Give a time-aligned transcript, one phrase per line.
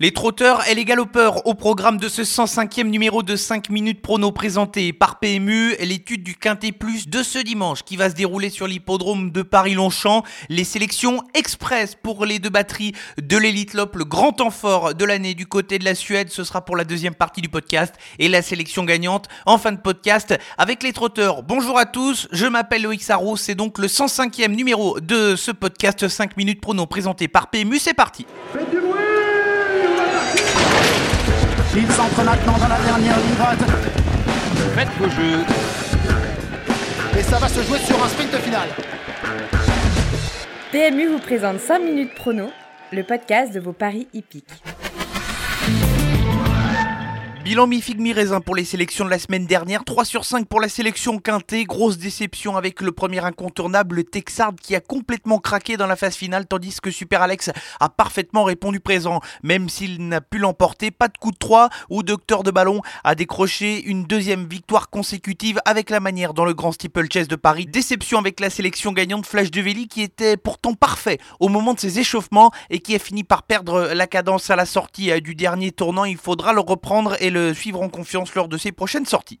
[0.00, 4.30] Les trotteurs et les galopeurs au programme de ce 105e numéro de 5 minutes prono
[4.30, 8.68] présenté par PMU, l'étude du Quintet Plus de ce dimanche qui va se dérouler sur
[8.68, 14.30] l'hippodrome de Paris-Longchamp, les sélections express pour les deux batteries de l'Elite Lop, le grand
[14.30, 17.40] temps fort de l'année du côté de la Suède, ce sera pour la deuxième partie
[17.40, 21.42] du podcast et la sélection gagnante en fin de podcast avec les trotteurs.
[21.42, 26.06] Bonjour à tous, je m'appelle Loïc Sarro, c'est donc le 105e numéro de ce podcast
[26.06, 28.26] 5 minutes prono présenté par PMU, c'est parti.
[31.76, 33.58] Il s'entre maintenant dans la dernière ligne droite.
[34.74, 35.44] Faites vos jeux.
[37.18, 38.68] Et ça va se jouer sur un sprint final.
[40.72, 42.50] PMU vous présente 5 minutes prono,
[42.92, 44.62] le podcast de vos paris hippiques.
[47.48, 50.68] Bilan mi-figue mi-raisin pour les sélections de la semaine dernière, 3 sur 5 pour la
[50.68, 55.86] sélection quintée, grosse déception avec le premier incontournable, le Texard qui a complètement craqué dans
[55.86, 60.36] la phase finale, tandis que Super Alex a parfaitement répondu présent, même s'il n'a pu
[60.36, 64.90] l'emporter, pas de coup de 3 ou Docteur de Ballon a décroché une deuxième victoire
[64.90, 67.64] consécutive avec la manière dans le Grand Steeplechase de Paris.
[67.64, 71.80] Déception avec la sélection gagnante Flash de Velli qui était pourtant parfait au moment de
[71.80, 75.34] ses échauffements et qui a fini par perdre la cadence à la sortie euh, du
[75.34, 76.04] dernier tournant.
[76.04, 79.40] Il faudra le reprendre et le suivre en confiance lors de ses prochaines sorties.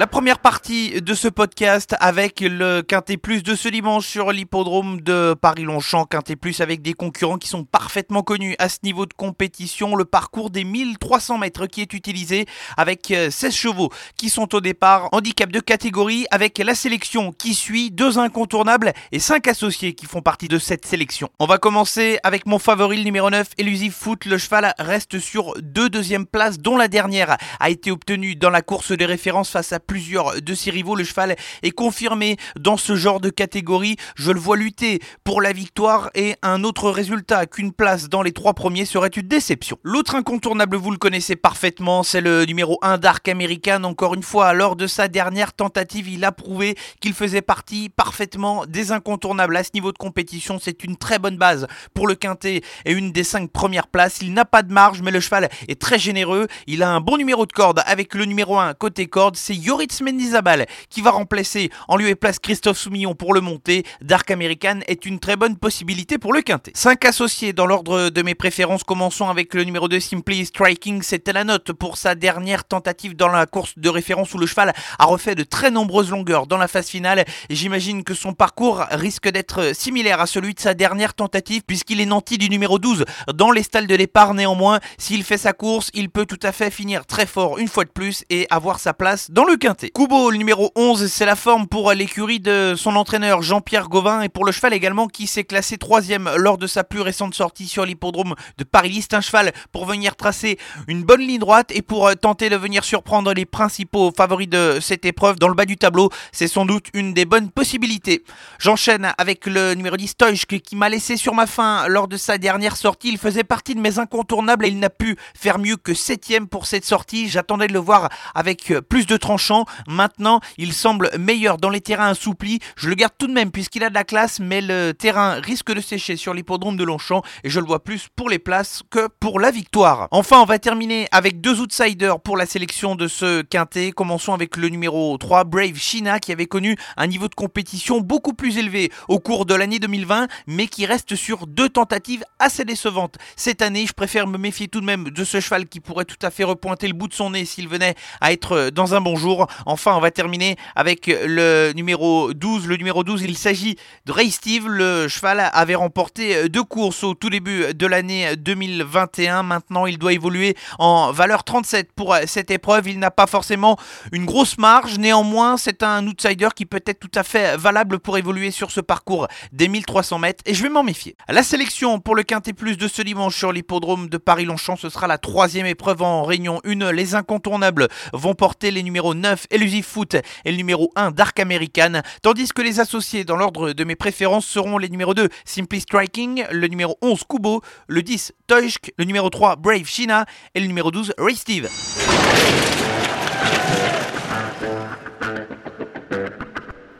[0.00, 5.02] La première partie de ce podcast avec le Quintet Plus de ce dimanche sur l'hippodrome
[5.02, 6.06] de Paris-Longchamp.
[6.06, 9.96] Quintet Plus avec des concurrents qui sont parfaitement connus à ce niveau de compétition.
[9.96, 12.46] Le parcours des 1300 mètres qui est utilisé
[12.78, 15.10] avec 16 chevaux qui sont au départ.
[15.12, 20.22] Handicap de catégorie avec la sélection qui suit, deux incontournables et cinq associés qui font
[20.22, 21.28] partie de cette sélection.
[21.38, 24.24] On va commencer avec mon favori, le numéro 9, Elusive Foot.
[24.24, 28.62] Le cheval reste sur deux deuxièmes places dont la dernière a été obtenue dans la
[28.62, 30.94] course de référence face à plusieurs de ses rivaux.
[30.94, 33.96] Le cheval est confirmé dans ce genre de catégorie.
[34.14, 38.30] Je le vois lutter pour la victoire et un autre résultat qu'une place dans les
[38.30, 39.78] trois premiers serait une déception.
[39.82, 43.82] L'autre incontournable, vous le connaissez parfaitement, c'est le numéro 1 d'Arc American.
[43.82, 48.66] Encore une fois, lors de sa dernière tentative, il a prouvé qu'il faisait partie parfaitement
[48.66, 50.60] des incontournables à ce niveau de compétition.
[50.62, 54.18] C'est une très bonne base pour le quintet et une des cinq premières places.
[54.22, 56.46] Il n'a pas de marge, mais le cheval est très généreux.
[56.68, 59.34] Il a un bon numéro de corde avec le numéro 1 côté corde.
[59.34, 63.84] C'est Yoritz Mendizabal qui va remplacer en lieu et place Christophe Soumillon pour le monter.
[64.02, 66.72] Dark American est une très bonne possibilité pour le quintet.
[66.74, 68.84] 5 associés dans l'ordre de mes préférences.
[68.84, 71.00] Commençons avec le numéro 2 Simply Striking.
[71.00, 74.74] C'était la note pour sa dernière tentative dans la course de référence où le cheval
[74.98, 77.24] a refait de très nombreuses longueurs dans la phase finale.
[77.48, 82.06] J'imagine que son parcours risque d'être similaire à celui de sa dernière tentative puisqu'il est
[82.06, 84.34] nanti du numéro 12 dans les stalles de départ.
[84.34, 87.84] Néanmoins, s'il fait sa course, il peut tout à fait finir très fort une fois
[87.84, 89.69] de plus et avoir sa place dans le quintet.
[89.94, 94.28] Kubo, le numéro 11, c'est la forme pour l'écurie de son entraîneur Jean-Pierre Gauvin et
[94.28, 97.84] pour le cheval également qui s'est classé troisième lors de sa plus récente sortie sur
[97.84, 99.14] l'hippodrome de Paris-List.
[99.14, 100.58] Un cheval pour venir tracer
[100.88, 104.78] une bonne ligne droite et pour euh, tenter de venir surprendre les principaux favoris de
[104.80, 106.10] cette épreuve dans le bas du tableau.
[106.32, 108.24] C'est sans doute une des bonnes possibilités.
[108.58, 112.38] J'enchaîne avec le numéro 10 Stoichk qui m'a laissé sur ma faim lors de sa
[112.38, 113.08] dernière sortie.
[113.08, 116.66] Il faisait partie de mes incontournables et il n'a pu faire mieux que septième pour
[116.66, 117.28] cette sortie.
[117.28, 119.59] J'attendais de le voir avec euh, plus de tranchant.
[119.86, 122.60] Maintenant, il semble meilleur dans les terrains assouplis.
[122.76, 125.72] Je le garde tout de même puisqu'il a de la classe, mais le terrain risque
[125.72, 129.08] de sécher sur l'hippodrome de Longchamp et je le vois plus pour les places que
[129.20, 130.08] pour la victoire.
[130.10, 133.92] Enfin, on va terminer avec deux outsiders pour la sélection de ce quintet.
[133.92, 138.32] Commençons avec le numéro 3, Brave China, qui avait connu un niveau de compétition beaucoup
[138.32, 143.16] plus élevé au cours de l'année 2020, mais qui reste sur deux tentatives assez décevantes.
[143.36, 146.18] Cette année, je préfère me méfier tout de même de ce cheval qui pourrait tout
[146.22, 149.16] à fait repointer le bout de son nez s'il venait à être dans un bon
[149.16, 149.39] jour.
[149.66, 152.66] Enfin, on va terminer avec le numéro 12.
[152.66, 153.76] Le numéro 12, il s'agit
[154.06, 154.68] de Ray Steve.
[154.68, 159.42] Le cheval avait remporté deux courses au tout début de l'année 2021.
[159.42, 162.88] Maintenant, il doit évoluer en valeur 37 pour cette épreuve.
[162.88, 163.76] Il n'a pas forcément
[164.12, 164.98] une grosse marge.
[164.98, 168.80] Néanmoins, c'est un outsider qui peut être tout à fait valable pour évoluer sur ce
[168.80, 171.16] parcours des 1300 mètres et je vais m'en méfier.
[171.28, 175.06] La sélection pour le Quintet Plus de ce dimanche sur l'hippodrome de Paris-Longchamp, ce sera
[175.06, 176.92] la troisième épreuve en Réunion 1.
[176.92, 182.02] Les incontournables vont porter les numéros 9 Elusive Foot et le numéro 1 Dark American,
[182.22, 186.44] tandis que les associés dans l'ordre de mes préférences seront les numéros 2 Simply Striking,
[186.50, 190.90] le numéro 11 Kubo, le 10 Toishk, le numéro 3 Brave China et le numéro
[190.90, 191.68] 12 Ray Steve.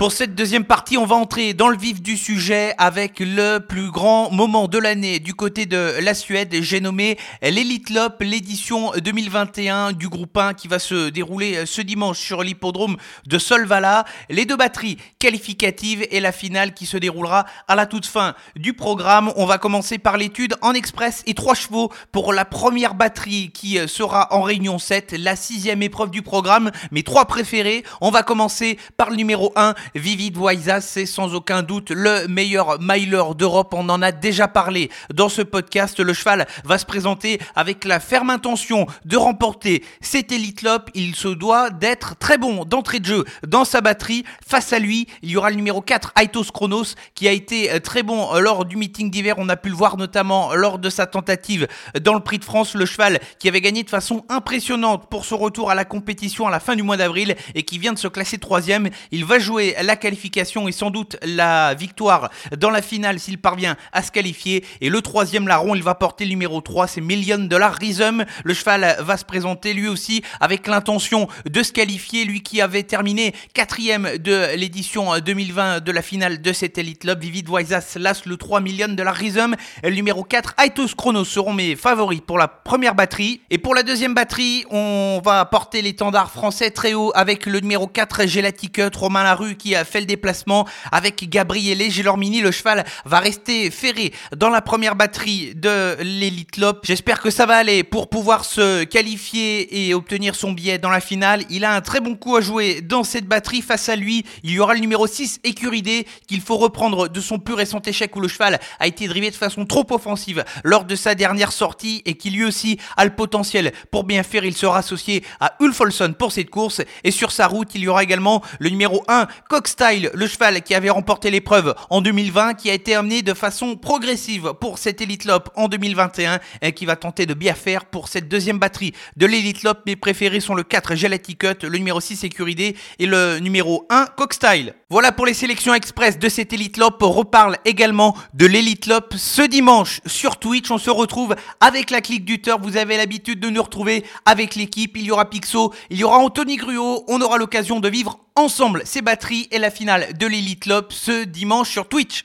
[0.00, 3.90] Pour cette deuxième partie, on va entrer dans le vif du sujet avec le plus
[3.90, 6.56] grand moment de l'année du côté de la Suède.
[6.62, 12.18] J'ai nommé l'Elite Lop, l'édition 2021 du groupe 1 qui va se dérouler ce dimanche
[12.18, 14.06] sur l'hippodrome de Solvala.
[14.30, 18.72] Les deux batteries qualificatives et la finale qui se déroulera à la toute fin du
[18.72, 19.30] programme.
[19.36, 23.76] On va commencer par l'étude en express et trois chevaux pour la première batterie qui
[23.86, 26.70] sera en réunion 7, la sixième épreuve du programme.
[26.90, 27.84] Mes trois préférés.
[28.00, 32.80] On va commencer par le numéro 1, Vivid Waisa, c'est sans aucun doute le meilleur
[32.80, 33.74] miler d'Europe.
[33.76, 35.98] On en a déjà parlé dans ce podcast.
[35.98, 40.90] Le cheval va se présenter avec la ferme intention de remporter cet Elite Lop.
[40.94, 44.24] Il se doit d'être très bon d'entrée de jeu dans sa batterie.
[44.46, 47.80] Face à lui, il y aura le numéro 4, Aitos Chronos, qui a été euh,
[47.80, 49.36] très bon euh, lors du meeting d'hiver.
[49.38, 51.66] On a pu le voir notamment lors de sa tentative
[52.00, 52.74] dans le Prix de France.
[52.74, 56.50] Le cheval qui avait gagné de façon impressionnante pour son retour à la compétition à
[56.50, 58.90] la fin du mois d'avril et qui vient de se classer troisième.
[59.10, 63.76] Il va jouer la qualification et sans doute la victoire dans la finale s'il parvient
[63.92, 64.64] à se qualifier.
[64.80, 68.24] Et le troisième larron, il va porter le numéro 3, c'est Million Dollar Rhythm.
[68.44, 72.82] Le cheval va se présenter lui aussi avec l'intention de se qualifier, lui qui avait
[72.82, 77.20] terminé quatrième de l'édition 2020 de la finale de cet Elite Club.
[77.20, 79.54] Vivid Waisas Las le 3 Million Dollar Rhythm.
[79.82, 83.40] Le numéro 4, Aitos Chronos seront mes favoris pour la première batterie.
[83.50, 87.86] Et pour la deuxième batterie, on va porter l'étendard français très haut avec le numéro
[87.86, 92.40] 4, Gelaticut, Romain Larue a fait le déplacement avec Gabriele Gelormini.
[92.40, 96.80] Le cheval va rester ferré dans la première batterie de l'Elite Lop.
[96.84, 101.00] J'espère que ça va aller pour pouvoir se qualifier et obtenir son billet dans la
[101.00, 101.44] finale.
[101.50, 103.62] Il a un très bon coup à jouer dans cette batterie.
[103.62, 107.38] Face à lui, il y aura le numéro 6, Écuridé, qu'il faut reprendre de son
[107.38, 110.96] plus récent échec où le cheval a été drivé de façon trop offensive lors de
[110.96, 114.44] sa dernière sortie et qui lui aussi a le potentiel pour bien faire.
[114.44, 117.88] Il sera associé à Ulf Olson pour cette course et sur sa route, il y
[117.88, 119.26] aura également le numéro 1,
[119.60, 123.76] Cockstyle, le cheval qui avait remporté l'épreuve en 2020, qui a été amené de façon
[123.76, 128.08] progressive pour cette Elite Lop en 2021 et qui va tenter de bien faire pour
[128.08, 129.80] cette deuxième batterie de l'Elite Lop.
[129.84, 134.06] Mes préférés sont le 4, Gelati Cut, le numéro 6, Sécuridé et le numéro 1,
[134.16, 134.72] Cockstyle.
[134.92, 137.00] Voilà pour les sélections express de cette Elite Lop.
[137.00, 140.68] On reparle également de l'Elite Lop ce dimanche sur Twitch.
[140.72, 144.96] On se retrouve avec la clique du Vous avez l'habitude de nous retrouver avec l'équipe.
[144.96, 147.04] Il y aura Pixo, il y aura Anthony Gruot.
[147.06, 151.22] On aura l'occasion de vivre ensemble ces batteries et la finale de l'Elite Lop ce
[151.22, 152.24] dimanche sur Twitch.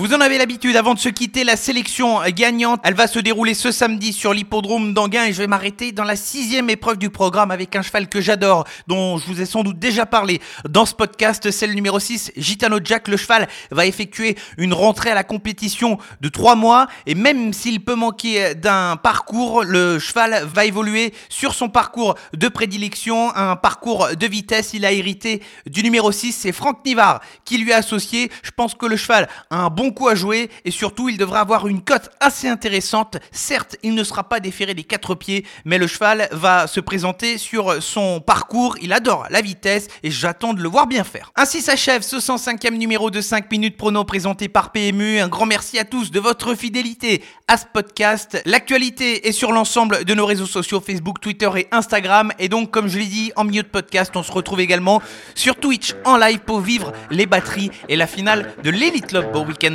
[0.00, 3.52] Vous en avez l'habitude, avant de se quitter, la sélection gagnante, elle va se dérouler
[3.52, 7.50] ce samedi sur l'hippodrome d'Anguin et je vais m'arrêter dans la sixième épreuve du programme
[7.50, 10.94] avec un cheval que j'adore, dont je vous ai sans doute déjà parlé dans ce
[10.94, 13.08] podcast, c'est le numéro 6, Gitano Jack.
[13.08, 17.84] Le cheval va effectuer une rentrée à la compétition de trois mois et même s'il
[17.84, 24.16] peut manquer d'un parcours, le cheval va évoluer sur son parcours de prédilection, un parcours
[24.16, 24.72] de vitesse.
[24.72, 28.30] Il a hérité du numéro 6, c'est Franck Nivard qui lui a associé.
[28.42, 31.40] Je pense que le cheval a un bon coup à jouer et surtout il devra
[31.40, 33.18] avoir une cote assez intéressante.
[33.32, 37.38] Certes, il ne sera pas déféré des quatre pieds, mais le cheval va se présenter
[37.38, 38.76] sur son parcours.
[38.80, 41.32] Il adore la vitesse et j'attends de le voir bien faire.
[41.36, 45.18] Ainsi s'achève ce 105e numéro de 5 minutes prono présenté par PMU.
[45.20, 48.40] Un grand merci à tous de votre fidélité à ce podcast.
[48.46, 52.32] L'actualité est sur l'ensemble de nos réseaux sociaux Facebook, Twitter et Instagram.
[52.38, 55.02] Et donc, comme je l'ai dit en milieu de podcast, on se retrouve également
[55.34, 59.32] sur Twitch en live pour vivre les batteries et la finale de l'Elite Love.
[59.32, 59.74] Bon week-end